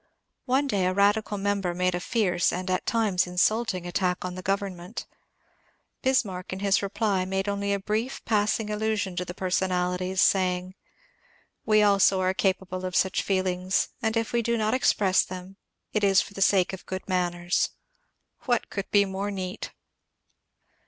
One 0.45 0.65
day 0.65 0.87
a 0.87 0.93
radical 0.95 1.37
member 1.37 1.75
made 1.75 1.93
a 1.93 1.99
fierce 1.99 2.51
and 2.51 2.71
at 2.71 2.87
times 2.87 3.27
insulting 3.27 3.85
attack 3.85 4.25
on 4.25 4.33
the 4.33 4.41
government. 4.41 5.05
Bis 6.01 6.25
marck 6.25 6.51
in 6.51 6.57
his 6.57 6.81
reply 6.81 7.23
made 7.23 7.47
only 7.47 7.71
a 7.71 7.79
brief 7.79 8.25
passing 8.25 8.71
allusion 8.71 9.15
to 9.17 9.25
the 9.25 9.35
personalities, 9.35 10.19
sa3ring, 10.19 10.63
^^ 10.67 10.73
We 11.67 11.83
also 11.83 12.19
are 12.19 12.33
capable 12.33 12.83
of 12.83 12.95
such 12.95 13.21
feelings, 13.21 13.89
and 14.01 14.17
if 14.17 14.33
we 14.33 14.41
do 14.41 14.57
not 14.57 14.73
express 14.73 15.23
them 15.23 15.57
it 15.93 16.03
is 16.03 16.19
for 16.19 16.33
the 16.33 16.41
sake 16.41 16.73
of 16.73 16.87
good 16.87 17.07
man 17.07 17.33
ners." 17.33 17.69
What 18.45 18.71
could 18.71 18.89
be 18.89 19.05
more 19.05 19.29
neat 19.29 19.69